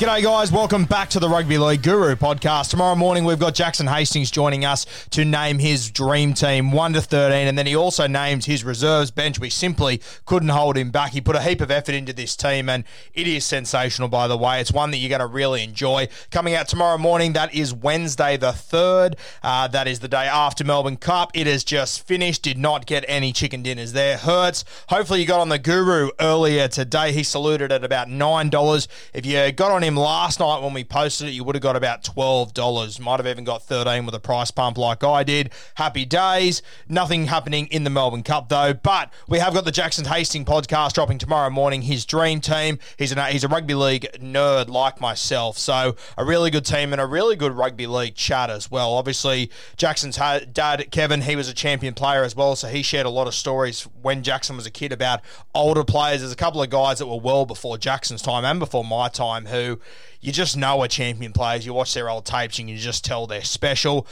[0.00, 0.50] G'day, guys.
[0.50, 2.70] Welcome back to the Rugby League Guru podcast.
[2.70, 7.02] Tomorrow morning, we've got Jackson Hastings joining us to name his dream team 1 to
[7.02, 9.38] 13, and then he also names his reserves bench.
[9.38, 11.12] We simply couldn't hold him back.
[11.12, 14.38] He put a heap of effort into this team, and it is sensational, by the
[14.38, 14.58] way.
[14.58, 16.08] It's one that you're going to really enjoy.
[16.30, 19.18] Coming out tomorrow morning, that is Wednesday the 3rd.
[19.42, 21.30] Uh, that is the day after Melbourne Cup.
[21.34, 22.40] It has just finished.
[22.40, 24.16] Did not get any chicken dinners there.
[24.16, 24.64] Hurts.
[24.88, 27.12] Hopefully, you got on the Guru earlier today.
[27.12, 28.88] He saluted at about $9.
[29.12, 31.76] If you got on him last night when we posted it, you would have got
[31.76, 33.00] about $12.
[33.00, 35.50] Might have even got 13 with a price pump like I did.
[35.74, 36.62] Happy days.
[36.88, 40.94] Nothing happening in the Melbourne Cup though, but we have got the Jackson Hastings podcast
[40.94, 41.82] dropping tomorrow morning.
[41.82, 42.78] His dream team.
[42.98, 47.00] He's a he's a rugby league nerd like myself, so a really good team and
[47.00, 48.94] a really good rugby league chat as well.
[48.94, 53.06] Obviously, Jackson's ha- dad Kevin, he was a champion player as well, so he shared
[53.06, 55.20] a lot of stories when Jackson was a kid about
[55.54, 56.20] older players.
[56.20, 59.46] There's a couple of guys that were well before Jackson's time and before my time
[59.46, 59.79] who
[60.20, 61.64] you just know a champion players.
[61.64, 64.06] You watch their old tapes and you just tell they're special.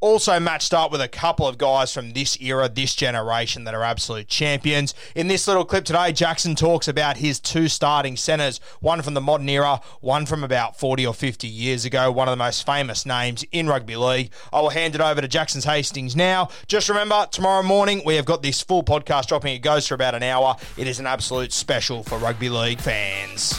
[0.00, 3.82] Also matched up with a couple of guys from this era, this generation that are
[3.82, 4.94] absolute champions.
[5.16, 9.20] In this little clip today, Jackson talks about his two starting centres, one from the
[9.20, 13.04] modern era, one from about 40 or 50 years ago, one of the most famous
[13.04, 14.30] names in rugby league.
[14.52, 16.50] I will hand it over to Jackson's Hastings now.
[16.68, 19.56] Just remember, tomorrow morning we have got this full podcast dropping.
[19.56, 20.56] It goes for about an hour.
[20.76, 23.58] It is an absolute special for rugby league fans.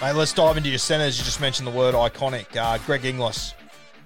[0.00, 1.18] Mate, let's dive into your centres.
[1.18, 2.54] You just mentioned the word iconic.
[2.56, 3.54] Uh, Greg Inglis.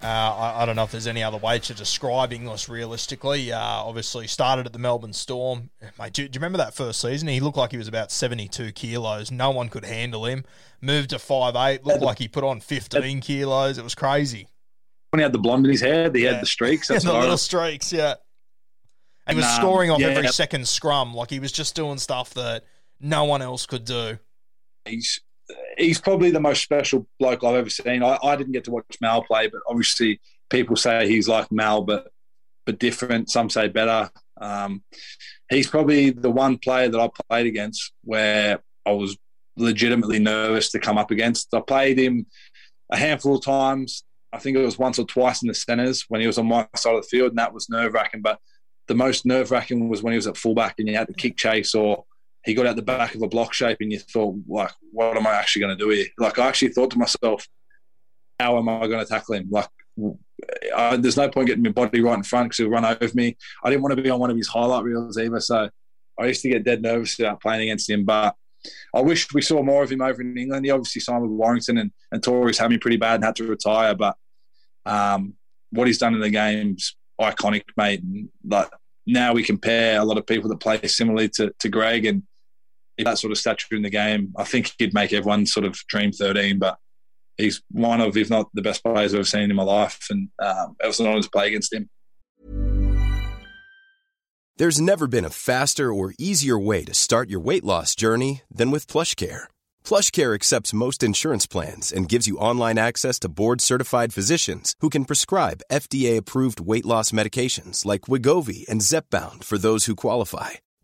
[0.03, 3.53] Uh, I, I, don't know if there's any other way to describe Inglis realistically.
[3.53, 5.69] Uh, obviously, started at the Melbourne Storm.
[5.99, 7.29] Mate, do, do, you remember that first season?
[7.29, 9.31] He looked like he was about 72 kilos.
[9.31, 10.47] No one could handle him.
[10.81, 11.85] Moved to five-eighth.
[11.85, 13.77] Looked like he put on 15 kilos.
[13.77, 14.49] It was crazy.
[15.11, 16.33] When he had the blonde in his hair, he yeah.
[16.33, 16.89] had the streaks.
[16.89, 18.15] That's the little streaks, yeah.
[19.27, 21.13] And he was um, scoring off yeah, every second scrum.
[21.13, 22.65] Like he was just doing stuff that
[22.99, 24.19] no one else could do.
[24.87, 25.21] He's
[25.79, 28.03] he's probably the most special bloke I've ever seen.
[28.03, 31.83] I, I didn't get to watch Mal play, but obviously people say he's like Mal,
[31.83, 32.09] but
[32.65, 33.31] but different.
[33.31, 34.11] Some say better.
[34.41, 34.83] Um,
[35.51, 39.17] he's probably the one player that I played against where I was
[39.57, 41.53] legitimately nervous to come up against.
[41.55, 42.27] I played him
[42.91, 44.05] a handful of times.
[44.33, 46.67] I think it was once or twice in the centres when he was on my
[46.77, 48.23] side of the field, and that was nerve wracking.
[48.23, 48.39] But
[48.89, 51.37] the most nerve wracking was when he was at fullback and you had to kick
[51.37, 52.05] chase or
[52.45, 55.27] he got out the back of a block shape and you thought, like, what am
[55.27, 56.07] I actually going to do here?
[56.19, 57.47] Like, I actually thought to myself,
[58.41, 59.49] how am I going to tackle him?
[59.51, 59.69] Like,
[60.77, 63.37] I, there's no point getting my body right in front because he'll run over me.
[63.63, 65.41] I didn't want to be on one of his highlight reels either.
[65.41, 65.69] So
[66.19, 68.05] I used to get dead nervous about playing against him.
[68.05, 68.35] But
[68.95, 70.65] I wish we saw more of him over in England.
[70.65, 73.95] He obviously signed with Warrington and, and tore his pretty bad and had to retire.
[73.95, 74.17] But
[74.85, 75.35] um,
[75.71, 78.03] what he's done in the game's iconic, mate.
[78.03, 78.69] And like
[79.07, 82.23] now we compare a lot of people that play similarly to, to Greg and
[82.99, 86.13] that sort of stature in the game, I think he'd make everyone sort of dream
[86.13, 86.59] 13.
[86.59, 86.79] But
[87.37, 90.29] he's one of, if not the best players I've ever seen in my life, and
[90.39, 91.89] um, it was an honour to play against him.
[94.59, 98.71] There's never been a faster or easier way to start your weight loss journey than
[98.71, 99.47] with Plush PlushCare
[99.85, 105.07] PlushCare accepts most insurance plans and gives you online access to board-certified physicians who can
[105.07, 110.51] prescribe FDA-approved weight loss medications like Wegovy and Zepbound for those who qualify.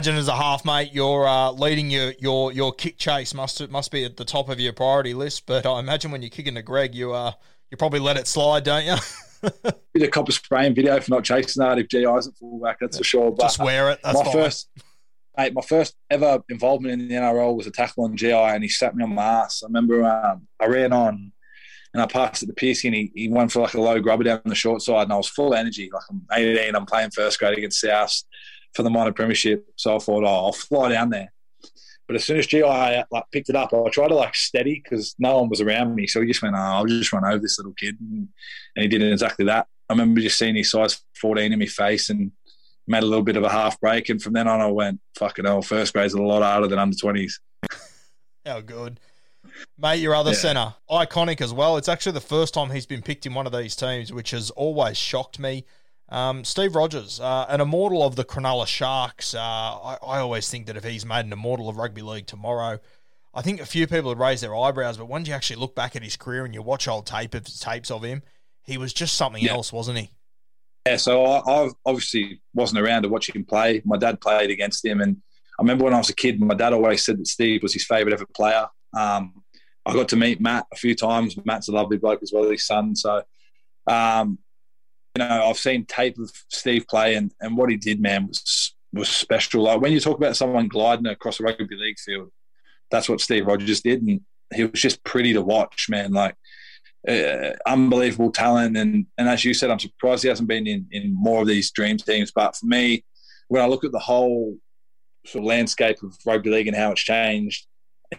[0.00, 3.90] Imagine as a half mate, you're uh, leading your, your your kick chase must must
[3.90, 5.44] be at the top of your priority list.
[5.44, 7.32] But I imagine when you're kicking to Greg, you uh
[7.68, 8.94] you probably let it slide, don't you?
[9.94, 13.02] Bit of copper spraying video for not chasing that if GI isn't fullback, that's for
[13.02, 13.32] sure.
[13.32, 13.98] But Just wear it.
[14.04, 14.32] That's my fine.
[14.32, 14.68] first,
[15.36, 18.68] mate, my first ever involvement in the NRL was a tackle on GI, and he
[18.68, 19.64] sat me on my ass.
[19.64, 21.32] I remember um, I ran on,
[21.92, 24.22] and I passed it to Piercy, and he, he went for like a low grubber
[24.22, 25.90] down the short side, and I was full of energy.
[25.92, 28.22] Like I'm 18, I'm playing first grade against South
[28.74, 31.32] for the minor premiership, so I thought, oh, I'll fly down there.
[32.06, 35.14] But as soon as GI like picked it up, I tried to like steady because
[35.18, 36.06] no one was around me.
[36.06, 38.28] So he just went, oh, I'll just run over this little kid, and,
[38.76, 39.66] and he did exactly that.
[39.90, 42.32] I remember just seeing his size 14 in my face and
[42.86, 44.08] made a little bit of a half break.
[44.08, 46.96] And from then on, I went, fucking hell, first grade's a lot harder than under
[46.96, 47.32] 20s.
[48.46, 49.00] How good.
[49.78, 50.36] Mate, your other Yeah.
[50.36, 51.76] centre, iconic as well.
[51.76, 54.50] It's actually the first time he's been picked in one of these teams, which has
[54.50, 55.64] always shocked me.
[56.10, 59.34] Um, Steve Rogers, uh, an immortal of the Cronulla Sharks.
[59.34, 62.78] Uh, I, I always think that if he's made an immortal of rugby league tomorrow,
[63.34, 64.96] I think a few people would raise their eyebrows.
[64.96, 67.44] But when you actually look back at his career and you watch old tape of,
[67.44, 68.22] tapes of him,
[68.62, 69.52] he was just something Yeah.
[69.52, 70.10] else, wasn't he?
[70.86, 73.82] Yeah, so I, I obviously wasn't around to watch him play.
[73.84, 75.18] My dad played against him, and
[75.58, 77.84] I remember when I was a kid, my dad always said that Steve was his
[77.84, 78.66] favourite ever player.
[78.96, 79.42] Um,
[79.84, 81.36] I got to meet Matt a few times.
[81.44, 82.96] Matt's a lovely bloke as well, his son.
[82.96, 83.22] So,
[83.86, 84.38] um,
[85.16, 88.74] you know, I've seen tape of Steve play, and, and what he did, man, was
[88.92, 89.62] was special.
[89.62, 92.30] Like when you talk about someone gliding across a rugby league field,
[92.90, 94.20] that's what Steve Rogers did, and
[94.54, 96.12] he was just pretty to watch, man.
[96.12, 96.34] Like
[97.06, 98.76] uh, unbelievable talent.
[98.76, 101.70] And, and as you said, I'm surprised he hasn't been in, in more of these
[101.70, 102.32] dream teams.
[102.32, 103.04] But for me,
[103.48, 104.56] when I look at the whole
[105.26, 107.66] sort of landscape of rugby league and how it's changed,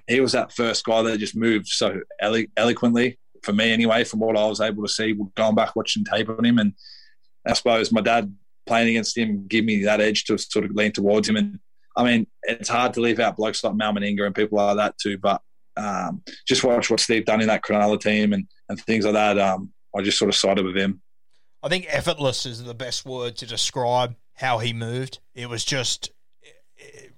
[0.07, 4.19] he was that first guy that just moved so elo- eloquently for me anyway, from
[4.19, 6.59] what I was able to see going back watching tape on him.
[6.59, 6.73] And
[7.47, 10.91] I suppose my dad playing against him gave me that edge to sort of lean
[10.91, 11.35] towards him.
[11.35, 11.59] And
[11.95, 14.97] I mean, it's hard to leave out blokes like Mal Meninga and people like that
[14.97, 15.41] too, but
[15.75, 19.39] um, just watch what Steve done in that Cronulla team and, and things like that.
[19.39, 21.01] Um, I just sort of sided with him.
[21.63, 25.19] I think effortless is the best word to describe how he moved.
[25.35, 26.11] It was just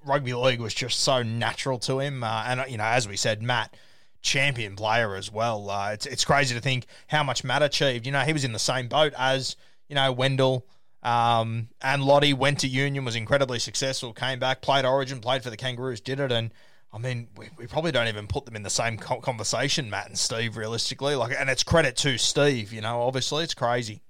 [0.06, 3.42] rugby league was just so natural to him, uh, and you know, as we said,
[3.42, 3.76] Matt,
[4.22, 5.70] champion player as well.
[5.70, 8.06] Uh, it's it's crazy to think how much Matt achieved.
[8.06, 9.56] You know, he was in the same boat as
[9.88, 10.66] you know Wendell.
[11.04, 15.50] Um, and Lote went to Union, was incredibly successful, came back, played Origin, played for
[15.50, 16.52] the Kangaroos, did it, and
[16.94, 20.18] I mean, we, we probably don't even put them in the same conversation, Matt and
[20.18, 21.16] Steve, realistically.
[21.16, 23.02] Like, and it's credit to Steve, you know.
[23.02, 24.02] Obviously, it's crazy.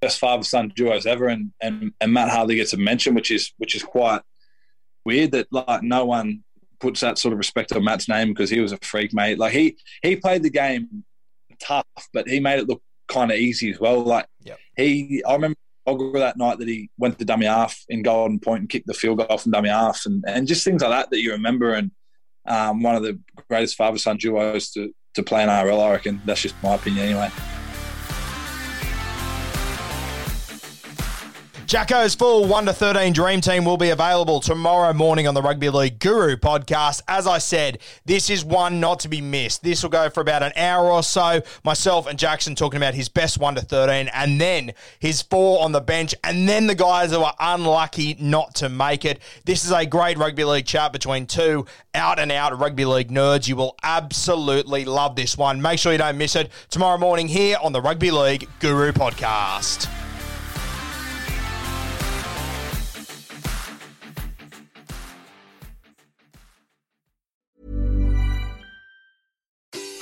[0.00, 3.52] Best father son duos ever, and, and and Matt hardly gets a mention, which is
[3.58, 4.22] which is quite
[5.04, 6.43] weird that like no one
[6.84, 9.38] puts that sort of respect on Matt's name because he was a freak, mate.
[9.38, 11.02] Like he he played the game
[11.58, 14.00] tough, but he made it look kind of easy as well.
[14.02, 14.58] Like Yep.
[14.76, 15.56] he, I remember
[16.18, 19.18] that night that he went to dummy half in Golden Point and kicked the field
[19.18, 21.72] goal from dummy half, and and just things like that that you remember.
[21.72, 21.90] And
[22.46, 26.20] um, one of the greatest father son duos to to play in RL, I reckon.
[26.26, 27.30] That's just my opinion, anyway.
[31.74, 35.70] Jacko's full 1 to 13 Dream Team will be available tomorrow morning on the Rugby
[35.70, 37.02] League Guru podcast.
[37.08, 39.64] As I said, this is one not to be missed.
[39.64, 41.42] This will go for about an hour or so.
[41.64, 45.72] Myself and Jackson talking about his best 1 to 13 and then his four on
[45.72, 49.18] the bench and then the guys who are unlucky not to make it.
[49.44, 53.48] This is a great rugby league chat between two out and out rugby league nerds.
[53.48, 55.60] You will absolutely love this one.
[55.60, 60.03] Make sure you don't miss it tomorrow morning here on the Rugby League Guru podcast.